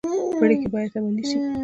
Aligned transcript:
پریکړې 0.39 0.69
باید 0.73 0.91
عملي 0.97 1.23
شي 1.29 1.37